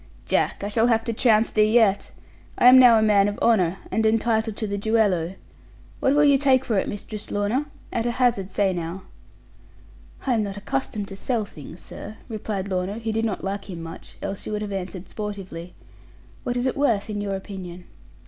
'Jack, 0.25 0.63
I 0.63 0.69
shall 0.69 0.87
have 0.87 1.03
to 1.03 1.13
trounce 1.13 1.51
thee 1.51 1.71
yet. 1.71 2.09
I 2.57 2.65
am 2.65 2.79
now 2.79 2.97
a 2.97 3.03
man 3.03 3.27
of 3.27 3.37
honour, 3.37 3.77
and 3.91 4.03
entitled 4.03 4.57
to 4.57 4.65
the 4.65 4.75
duello. 4.75 5.35
What 5.99 6.15
will 6.15 6.23
you 6.23 6.39
take 6.39 6.65
for 6.65 6.79
it, 6.79 6.89
Mistress 6.89 7.29
Lorna? 7.29 7.67
At 7.93 8.07
a 8.07 8.11
hazard, 8.13 8.51
say 8.51 8.73
now.' 8.73 9.03
'I 10.25 10.33
am 10.33 10.43
not 10.43 10.57
accustomed 10.57 11.07
to 11.09 11.15
sell 11.15 11.45
things, 11.45 11.81
sir,' 11.81 12.17
replied 12.29 12.67
Lorna, 12.67 12.97
who 12.97 13.11
did 13.11 13.25
not 13.25 13.43
like 13.43 13.69
him 13.69 13.83
much, 13.83 14.17
else 14.23 14.41
she 14.41 14.49
would 14.49 14.63
have 14.63 14.71
answered 14.71 15.07
sportively, 15.07 15.75
'What 16.41 16.57
is 16.57 16.65
it 16.65 16.75
worth, 16.75 17.07
in 17.07 17.21
your 17.21 17.35
opinion?' 17.35 17.83